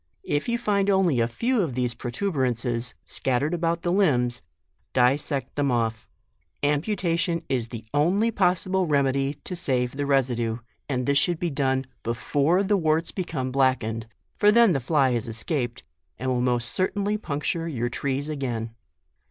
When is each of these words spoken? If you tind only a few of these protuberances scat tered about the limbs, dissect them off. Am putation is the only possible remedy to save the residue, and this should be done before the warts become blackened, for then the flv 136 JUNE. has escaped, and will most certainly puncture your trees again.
If 0.23 0.49
you 0.49 0.57
tind 0.57 0.89
only 0.89 1.19
a 1.19 1.27
few 1.27 1.61
of 1.61 1.75
these 1.75 1.93
protuberances 1.93 2.95
scat 3.05 3.43
tered 3.43 3.53
about 3.53 3.83
the 3.83 3.91
limbs, 3.91 4.41
dissect 4.93 5.55
them 5.55 5.69
off. 5.69 6.07
Am 6.63 6.81
putation 6.81 7.43
is 7.49 7.67
the 7.67 7.85
only 7.93 8.31
possible 8.31 8.87
remedy 8.87 9.35
to 9.43 9.55
save 9.55 9.91
the 9.91 10.07
residue, 10.07 10.57
and 10.89 11.05
this 11.05 11.19
should 11.19 11.37
be 11.37 11.51
done 11.51 11.85
before 12.01 12.63
the 12.63 12.77
warts 12.77 13.11
become 13.11 13.51
blackened, 13.51 14.07
for 14.39 14.51
then 14.51 14.71
the 14.73 14.79
flv 14.79 14.89
136 14.89 15.13
JUNE. 15.13 15.13
has 15.13 15.27
escaped, 15.37 15.83
and 16.17 16.31
will 16.31 16.41
most 16.41 16.69
certainly 16.69 17.15
puncture 17.15 17.67
your 17.67 17.89
trees 17.89 18.27
again. 18.27 18.71